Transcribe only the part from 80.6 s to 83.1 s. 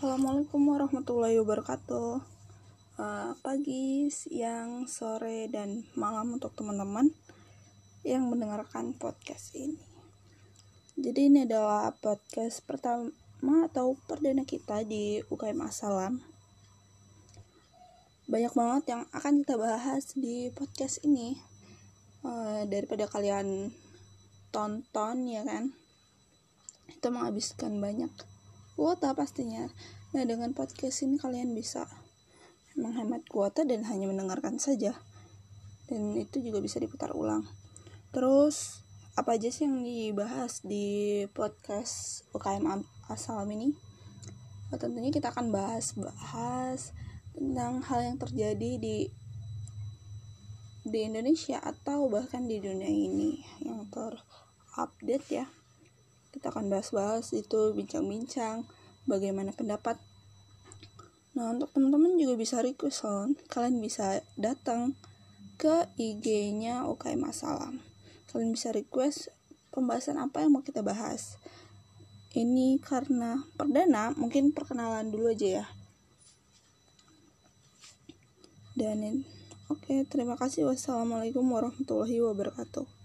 Wassalamualaikum warahmatullahi wabarakatuh